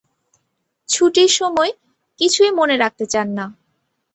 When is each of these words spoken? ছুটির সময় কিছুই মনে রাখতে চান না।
ছুটির 0.89 1.31
সময় 1.31 1.71
কিছুই 2.19 2.51
মনে 2.51 2.75
রাখতে 2.77 3.05
চান 3.05 3.27
না। 3.37 3.45